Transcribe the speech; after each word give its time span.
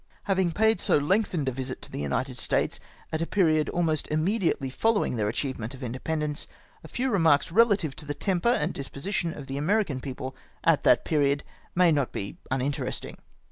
Having 0.23 0.53
paid 0.53 0.79
so 0.79 0.97
lengthened 0.97 1.47
a 1.47 1.51
visit 1.51 1.79
to 1.83 1.91
the 1.91 1.99
United 1.99 2.35
States 2.39 2.79
at 3.11 3.21
a 3.21 3.27
period 3.27 3.69
almost 3.69 4.07
immediately 4.07 4.71
following 4.71 5.15
their 5.15 5.27
achievement 5.29 5.75
of 5.75 5.83
independence, 5.83 6.47
a 6.83 6.87
few 6.87 7.11
remarks 7.11 7.51
relative 7.51 7.95
to 7.97 8.05
the 8.07 8.15
temper 8.15 8.49
and 8.49 8.73
disposition 8.73 9.31
of 9.31 9.45
the 9.45 9.57
American 9.57 9.99
people 10.01 10.35
at 10.63 10.81
that 10.81 11.05
period 11.05 11.43
may 11.75 11.91
not 11.91 12.11
be 12.11 12.39
uninteresting. 12.49 13.17